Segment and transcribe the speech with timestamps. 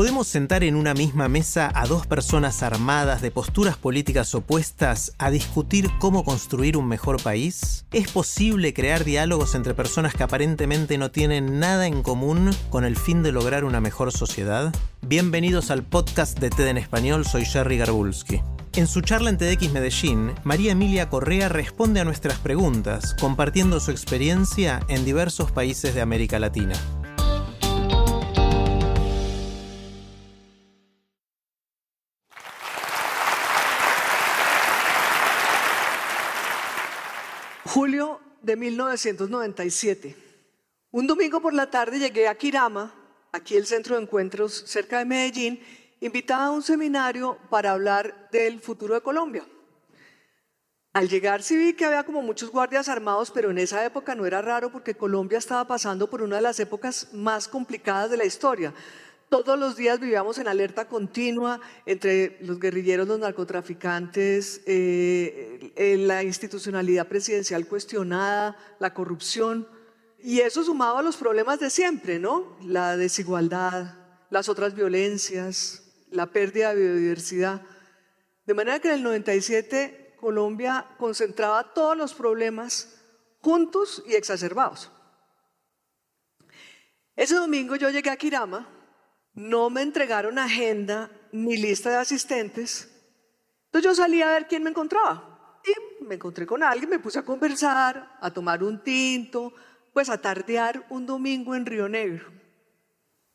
[0.00, 5.30] ¿Podemos sentar en una misma mesa a dos personas armadas de posturas políticas opuestas a
[5.30, 7.84] discutir cómo construir un mejor país?
[7.92, 12.96] ¿Es posible crear diálogos entre personas que aparentemente no tienen nada en común con el
[12.96, 14.74] fin de lograr una mejor sociedad?
[15.02, 18.40] Bienvenidos al podcast de TED en Español, soy Jerry Garbulski.
[18.76, 23.90] En su charla en TEDx Medellín, María Emilia Correa responde a nuestras preguntas, compartiendo su
[23.90, 26.72] experiencia en diversos países de América Latina.
[37.80, 40.14] Julio de 1997.
[40.90, 42.92] Un domingo por la tarde llegué a Kirama,
[43.32, 45.58] aquí el centro de encuentros cerca de Medellín,
[45.98, 49.46] invitada a un seminario para hablar del futuro de Colombia.
[50.92, 54.26] Al llegar sí vi que había como muchos guardias armados, pero en esa época no
[54.26, 58.26] era raro porque Colombia estaba pasando por una de las épocas más complicadas de la
[58.26, 58.74] historia.
[59.30, 66.24] Todos los días vivíamos en alerta continua entre los guerrilleros, los narcotraficantes, eh, eh, la
[66.24, 69.68] institucionalidad presidencial cuestionada, la corrupción.
[70.18, 72.56] Y eso sumado a los problemas de siempre, ¿no?
[72.64, 73.94] La desigualdad,
[74.30, 77.62] las otras violencias, la pérdida de biodiversidad.
[78.46, 83.00] De manera que en el 97 Colombia concentraba todos los problemas
[83.40, 84.90] juntos y exacerbados.
[87.14, 88.66] Ese domingo yo llegué a Kirama,
[89.34, 92.90] no me entregaron agenda ni lista de asistentes,
[93.66, 95.60] entonces yo salí a ver quién me encontraba.
[95.64, 99.52] Y me encontré con alguien, me puse a conversar, a tomar un tinto,
[99.92, 102.32] pues a tardear un domingo en Río Negro.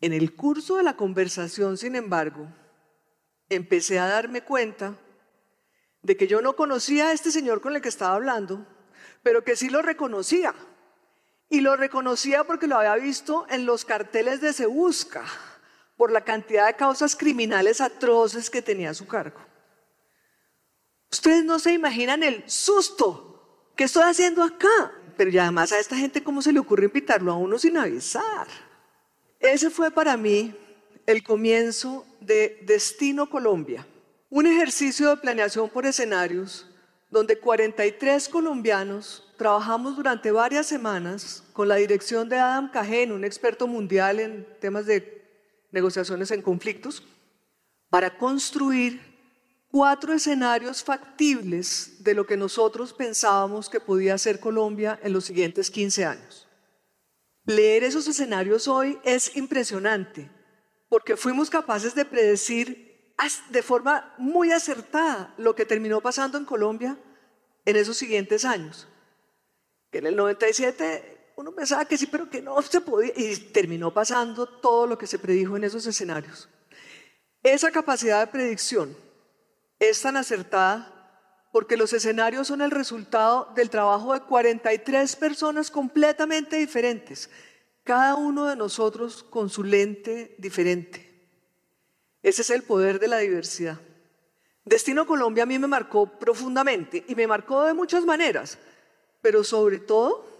[0.00, 2.48] En el curso de la conversación, sin embargo,
[3.48, 4.98] empecé a darme cuenta
[6.02, 8.66] de que yo no conocía a este señor con el que estaba hablando,
[9.22, 10.52] pero que sí lo reconocía.
[11.48, 15.24] Y lo reconocía porque lo había visto en los carteles de Se Busca,
[15.96, 19.40] por la cantidad de causas criminales atroces que tenía a su cargo.
[21.10, 24.92] Ustedes no se imaginan el susto que estoy haciendo acá.
[25.16, 28.48] Pero ya además a esta gente, ¿cómo se le ocurre invitarlo a uno sin avisar?
[29.38, 30.54] Ese fue para mí
[31.06, 33.86] el comienzo de Destino Colombia,
[34.30, 36.68] un ejercicio de planeación por escenarios
[37.10, 43.68] donde 43 colombianos trabajamos durante varias semanas con la dirección de Adam Cajen, un experto
[43.68, 45.23] mundial en temas de
[45.74, 47.02] negociaciones en conflictos,
[47.90, 49.00] para construir
[49.68, 55.70] cuatro escenarios factibles de lo que nosotros pensábamos que podía ser Colombia en los siguientes
[55.70, 56.48] 15 años.
[57.44, 60.30] Leer esos escenarios hoy es impresionante,
[60.88, 63.12] porque fuimos capaces de predecir
[63.50, 66.96] de forma muy acertada lo que terminó pasando en Colombia
[67.64, 68.88] en esos siguientes años.
[69.92, 74.46] En el 97 uno pensaba que sí, pero que no se podía, y terminó pasando
[74.46, 76.48] todo lo que se predijo en esos escenarios.
[77.42, 78.96] Esa capacidad de predicción
[79.78, 80.90] es tan acertada
[81.52, 87.30] porque los escenarios son el resultado del trabajo de 43 personas completamente diferentes,
[87.82, 91.28] cada uno de nosotros con su lente diferente.
[92.22, 93.78] Ese es el poder de la diversidad.
[94.64, 98.58] Destino Colombia a mí me marcó profundamente y me marcó de muchas maneras,
[99.20, 100.33] pero sobre todo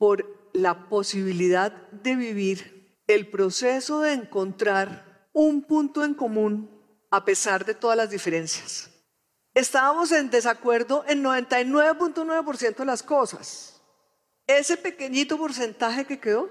[0.00, 6.70] por la posibilidad de vivir el proceso de encontrar un punto en común
[7.10, 8.88] a pesar de todas las diferencias.
[9.52, 13.82] Estábamos en desacuerdo en 99.9% de las cosas.
[14.46, 16.48] Ese pequeñito porcentaje que quedó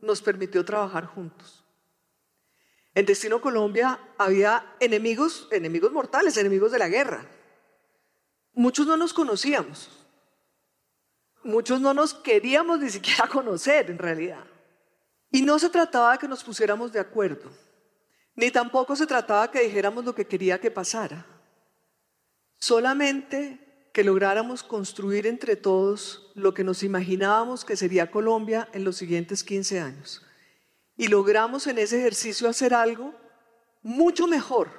[0.00, 1.64] nos permitió trabajar juntos.
[2.94, 7.26] En Destino Colombia había enemigos, enemigos mortales, enemigos de la guerra.
[8.52, 10.03] Muchos no nos conocíamos.
[11.44, 14.44] Muchos no nos queríamos ni siquiera conocer en realidad.
[15.30, 17.50] Y no se trataba de que nos pusiéramos de acuerdo,
[18.34, 21.26] ni tampoco se trataba que dijéramos lo que quería que pasara.
[22.58, 28.96] Solamente que lográramos construir entre todos lo que nos imaginábamos que sería Colombia en los
[28.96, 30.26] siguientes 15 años.
[30.96, 33.14] Y logramos en ese ejercicio hacer algo
[33.82, 34.70] mucho mejor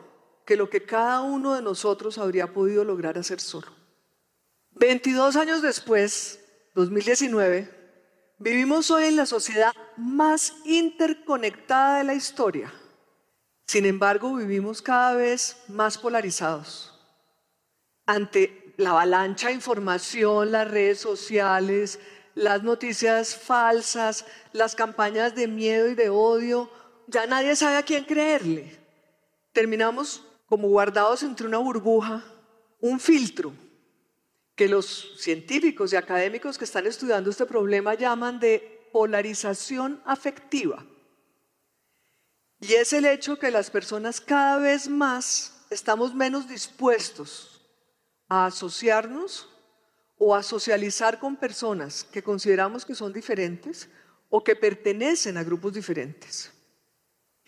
[0.46, 3.68] que lo que cada uno de nosotros habría podido lograr hacer solo.
[4.72, 6.45] 22 años después,
[6.76, 7.76] 2019,
[8.38, 12.74] Vivimos hoy en la sociedad más interconectada de la historia.
[13.66, 16.94] Sin embargo, vivimos cada vez más polarizados.
[18.06, 21.98] Ante la avalancha de información, las redes sociales,
[22.34, 26.70] las noticias falsas, las campañas de miedo y de odio,
[27.08, 28.78] ya nadie sabe a quién creerle.
[29.54, 32.22] Terminamos como guardados entre una burbuja,
[32.82, 33.54] un filtro
[34.56, 40.86] que los científicos y académicos que están estudiando este problema llaman de polarización afectiva.
[42.62, 47.62] Y es el hecho que las personas cada vez más estamos menos dispuestos
[48.30, 49.50] a asociarnos
[50.18, 53.90] o a socializar con personas que consideramos que son diferentes
[54.30, 56.52] o que pertenecen a grupos diferentes.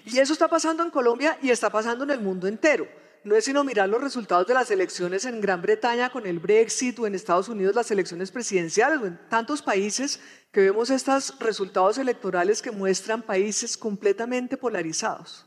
[0.04, 2.88] Y eso está pasando en Colombia y está pasando en el mundo entero
[3.24, 6.98] no es sino mirar los resultados de las elecciones en Gran Bretaña con el Brexit
[7.00, 10.20] o en Estados Unidos las elecciones presidenciales o en tantos países
[10.52, 15.46] que vemos estos resultados electorales que muestran países completamente polarizados.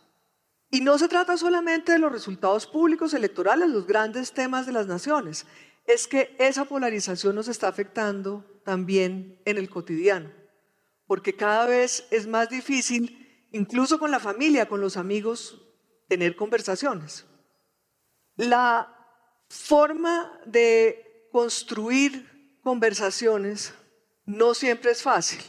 [0.71, 4.87] Y no se trata solamente de los resultados públicos electorales, los grandes temas de las
[4.87, 5.47] naciones,
[5.87, 10.31] es que esa polarización nos está afectando también en el cotidiano,
[11.07, 15.61] porque cada vez es más difícil, incluso con la familia, con los amigos,
[16.09, 17.27] tener conversaciones.
[18.41, 18.89] La
[19.51, 23.75] forma de construir conversaciones
[24.25, 25.43] no siempre es fácil.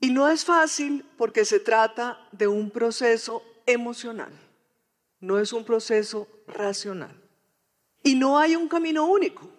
[0.00, 4.32] Y no es fácil porque se trata de un proceso emocional,
[5.20, 7.14] no es un proceso racional.
[8.02, 9.50] Y no hay un camino único,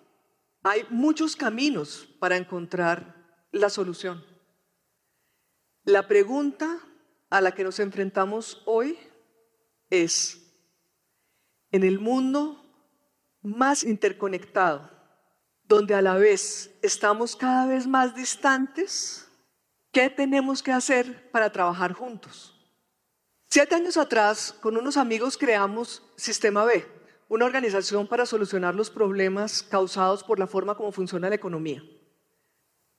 [0.63, 3.15] hay muchos caminos para encontrar
[3.51, 4.25] la solución.
[5.83, 6.79] La pregunta
[7.29, 8.97] a la que nos enfrentamos hoy
[9.91, 10.39] es,
[11.69, 12.62] en el mundo
[13.43, 14.89] más interconectado,
[15.65, 19.27] donde a la vez estamos cada vez más distantes,
[19.91, 22.49] ¿qué tenemos que hacer para trabajar juntos?
[23.49, 26.85] Siete años atrás, con unos amigos creamos Sistema B,
[27.29, 31.83] una organización para solucionar los problemas causados por la forma como funciona la economía.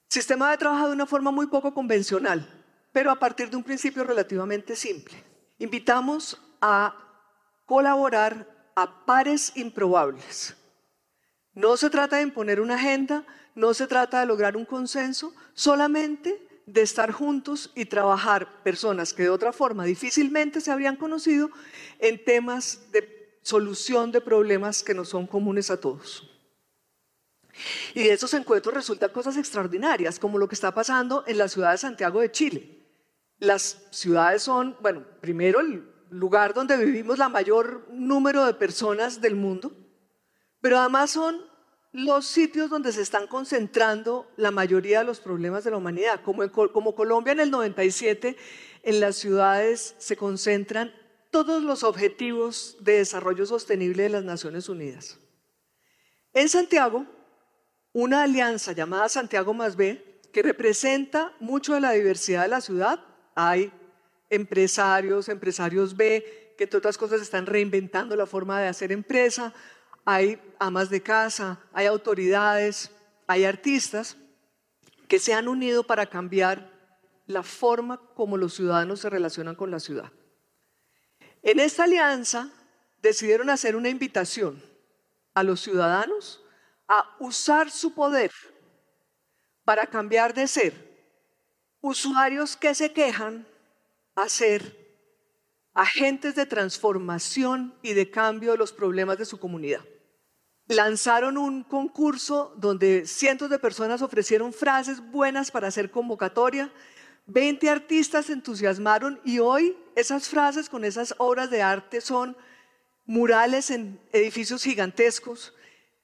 [0.08, 4.04] Sistema B trabaja de una forma muy poco convencional, pero a partir de un principio
[4.04, 5.16] relativamente simple.
[5.58, 6.94] Invitamos a
[7.66, 10.54] colaborar a pares improbables.
[11.54, 13.24] No se trata de imponer una agenda,
[13.54, 19.24] no se trata de lograr un consenso, solamente de estar juntos y trabajar personas que
[19.24, 21.50] de otra forma difícilmente se habrían conocido
[21.98, 26.30] en temas de solución de problemas que no son comunes a todos.
[27.94, 31.72] Y de esos encuentros resultan cosas extraordinarias, como lo que está pasando en la ciudad
[31.72, 32.84] de Santiago de Chile.
[33.38, 39.34] Las ciudades son, bueno, primero el lugar donde vivimos la mayor número de personas del
[39.34, 39.72] mundo,
[40.60, 41.40] pero además son
[41.92, 46.22] los sitios donde se están concentrando la mayoría de los problemas de la humanidad.
[46.22, 48.36] Como, como Colombia en el 97,
[48.82, 50.92] en las ciudades se concentran
[51.30, 55.18] todos los objetivos de desarrollo sostenible de las Naciones Unidas.
[56.32, 57.06] En Santiago,
[57.92, 63.04] una alianza llamada Santiago más B, que representa mucho de la diversidad de la ciudad,
[63.36, 63.72] hay
[64.34, 69.52] empresarios, empresarios B, que entre otras cosas están reinventando la forma de hacer empresa,
[70.04, 72.90] hay amas de casa, hay autoridades,
[73.26, 74.16] hay artistas
[75.08, 76.70] que se han unido para cambiar
[77.26, 80.12] la forma como los ciudadanos se relacionan con la ciudad.
[81.42, 82.50] En esta alianza
[83.00, 84.62] decidieron hacer una invitación
[85.34, 86.42] a los ciudadanos
[86.88, 88.30] a usar su poder
[89.64, 90.94] para cambiar de ser
[91.80, 93.46] usuarios que se quejan
[94.14, 94.84] a ser
[95.74, 99.84] agentes de transformación y de cambio de los problemas de su comunidad.
[100.66, 106.72] Lanzaron un concurso donde cientos de personas ofrecieron frases buenas para hacer convocatoria.
[107.26, 112.36] 20 artistas se entusiasmaron y hoy esas frases con esas obras de arte son
[113.04, 115.54] murales en edificios gigantescos,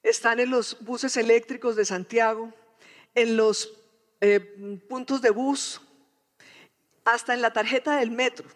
[0.02, 2.52] están en los buses eléctricos de Santiago,
[3.14, 3.72] en los
[4.20, 4.40] eh,
[4.88, 5.80] puntos de bus,
[7.04, 8.48] hasta en la tarjeta del metro.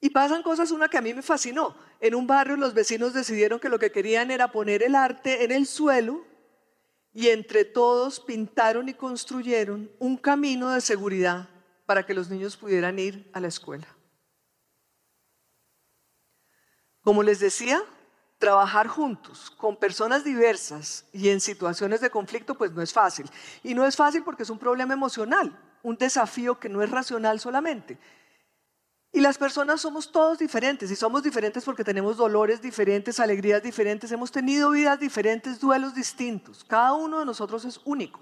[0.00, 1.76] Y pasan cosas, una que a mí me fascinó.
[2.00, 5.50] En un barrio los vecinos decidieron que lo que querían era poner el arte en
[5.50, 6.24] el suelo
[7.12, 11.48] y entre todos pintaron y construyeron un camino de seguridad
[11.84, 13.88] para que los niños pudieran ir a la escuela.
[17.02, 17.82] Como les decía,
[18.38, 23.28] trabajar juntos con personas diversas y en situaciones de conflicto pues no es fácil.
[23.64, 27.40] Y no es fácil porque es un problema emocional un desafío que no es racional
[27.40, 27.98] solamente.
[29.12, 34.12] Y las personas somos todos diferentes y somos diferentes porque tenemos dolores diferentes, alegrías diferentes,
[34.12, 36.62] hemos tenido vidas diferentes, duelos distintos.
[36.64, 38.20] Cada uno de nosotros es único.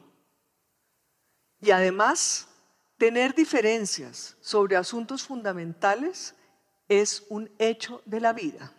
[1.61, 2.49] Y además
[2.99, 6.35] tener diferencias sobre asuntos fundamentales
[6.89, 8.73] es un hecho de la vida.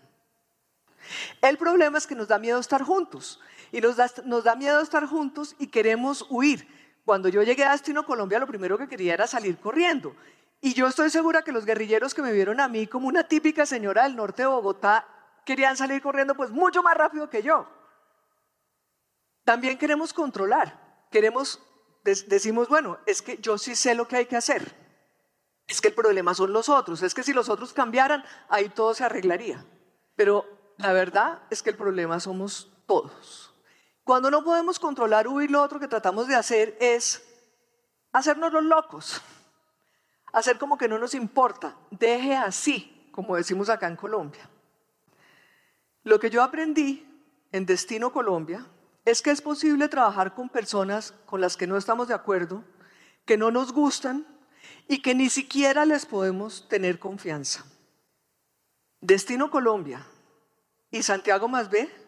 [1.41, 3.39] El problema es que nos da miedo estar juntos
[3.71, 6.67] y nos da, nos da miedo estar juntos y queremos huir.
[7.07, 10.13] Cuando yo llegué a Destino Colombia, lo primero que quería era salir corriendo.
[10.59, 13.65] Y yo estoy segura que los guerrilleros que me vieron a mí como una típica
[13.65, 15.07] señora del norte de Bogotá
[15.45, 17.65] querían salir corriendo pues mucho más rápido que yo.
[19.45, 21.61] También queremos controlar, queremos,
[22.03, 24.75] decimos, bueno, es que yo sí sé lo que hay que hacer.
[25.65, 28.93] Es que el problema son los otros, es que si los otros cambiaran, ahí todo
[28.93, 29.65] se arreglaría.
[30.17, 30.43] Pero
[30.75, 33.46] la verdad es que el problema somos todos.
[34.07, 37.21] Cuando no podemos controlar huir, lo otro que tratamos de hacer es
[38.13, 39.21] hacernos los locos,
[40.31, 44.49] hacer como que no nos importa, deje así, como decimos acá en Colombia.
[46.03, 47.05] Lo que yo aprendí
[47.51, 48.65] en Destino Colombia
[49.03, 52.63] es que es posible trabajar con personas con las que no estamos de acuerdo,
[53.25, 54.25] que no nos gustan
[54.87, 57.65] y que ni siquiera les podemos tener confianza.
[59.01, 60.07] Destino Colombia
[60.91, 62.06] y Santiago B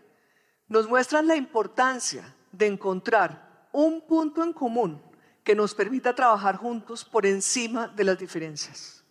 [0.69, 5.01] nos muestran la importancia de encontrar un punto en común
[5.43, 9.03] que nos permita trabajar juntos por encima de las diferencias.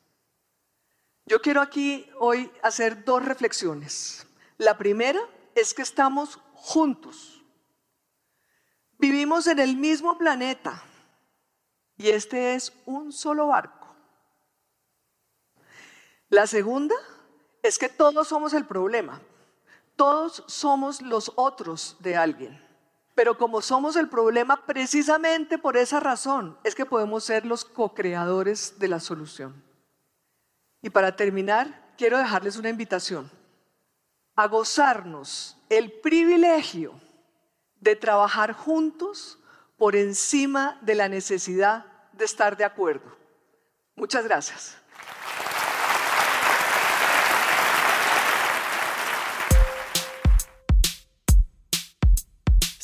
[1.26, 4.26] Yo quiero aquí hoy hacer dos reflexiones.
[4.56, 5.20] La primera
[5.54, 7.38] es que estamos juntos
[8.98, 10.82] Vivimos en el mismo planeta
[11.96, 13.94] y este es un solo barco.
[16.28, 16.96] La segunda
[17.62, 19.20] es que todos somos el problema.
[19.98, 22.64] Todos somos los otros de alguien.
[23.16, 28.78] Pero como somos el problema, precisamente por esa razón es que podemos ser los co-creadores
[28.78, 29.60] de la solución.
[30.82, 33.28] Y para terminar, quiero dejarles una invitación
[34.36, 36.94] a gozarnos el privilegio
[37.80, 39.40] de trabajar juntos
[39.76, 43.16] por encima de la necesidad de estar de acuerdo.
[43.96, 44.76] Muchas gracias.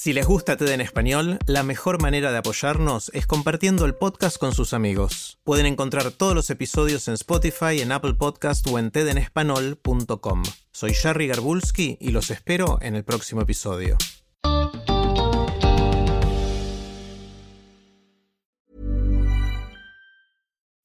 [0.05, 4.37] Si les gusta TED en español, la mejor manera de apoyarnos es compartiendo el podcast
[4.37, 5.39] con sus amigos.
[5.45, 10.43] Pueden encontrar todos los episodios en Spotify, en Apple Podcast o en tedenespanol.com.
[10.73, 13.97] Soy Jerry Garbulski y los espero en el próximo episodio.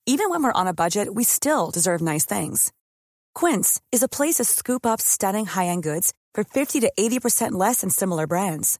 [0.06, 2.72] Even when we're on a budget, we still deserve nice things.
[3.36, 7.82] Quince is a place to scoop up stunning high-end goods for 50 to 80% less
[7.82, 8.80] than similar brands.